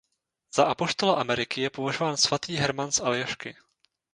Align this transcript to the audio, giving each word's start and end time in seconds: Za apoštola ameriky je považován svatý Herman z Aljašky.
Za 0.53 0.65
apoštola 0.65 1.13
ameriky 1.15 1.61
je 1.61 1.69
považován 1.69 2.17
svatý 2.17 2.55
Herman 2.57 2.91
z 2.91 2.99
Aljašky. 2.99 3.55